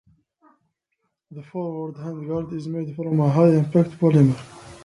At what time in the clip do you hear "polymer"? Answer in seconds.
3.99-4.33